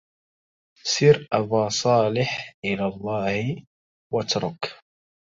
سر 0.83 1.27
أبا 1.33 1.69
صالح 1.69 2.55
إلى 2.65 2.85
الله 2.87 3.63
واترك 4.13 4.73